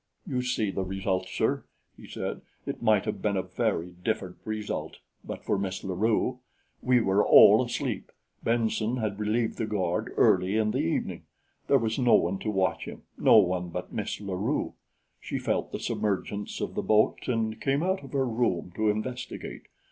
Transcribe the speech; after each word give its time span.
"You 0.25 0.41
see 0.41 0.71
the 0.71 0.83
result, 0.83 1.27
sir," 1.29 1.63
he 1.95 2.07
said. 2.07 2.41
"It 2.65 2.81
might 2.81 3.05
have 3.05 3.21
been 3.21 3.37
a 3.37 3.43
very 3.43 3.91
different 4.03 4.37
result 4.45 4.97
but 5.23 5.45
for 5.45 5.59
Miss 5.59 5.83
La 5.83 5.93
Rue. 5.93 6.39
We 6.81 6.99
were 7.01 7.23
all 7.23 7.63
asleep. 7.63 8.11
Benson 8.43 8.97
had 8.97 9.19
relieved 9.19 9.59
the 9.59 9.67
guard 9.67 10.11
early 10.17 10.57
in 10.57 10.71
the 10.71 10.79
evening; 10.79 11.25
there 11.67 11.77
was 11.77 11.99
no 11.99 12.15
one 12.15 12.39
to 12.39 12.49
watch 12.49 12.85
him 12.85 13.03
no 13.15 13.37
one 13.37 13.69
but 13.69 13.93
Miss 13.93 14.19
La 14.19 14.33
Rue. 14.33 14.73
She 15.19 15.37
felt 15.37 15.71
the 15.71 15.79
submergence 15.79 16.59
of 16.61 16.73
the 16.73 16.81
boat 16.81 17.27
and 17.27 17.61
came 17.61 17.83
out 17.83 18.03
of 18.03 18.13
her 18.13 18.25
room 18.27 18.71
to 18.77 18.89
investigate. 18.89 19.67